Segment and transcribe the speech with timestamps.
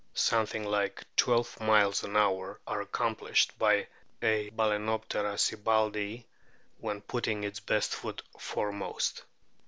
[0.15, 3.87] Something like twelve miles an hour are accomplished by
[4.23, 6.25] a Balcenoptera sibbaldii
[6.79, 9.21] when putting its best foot foremost.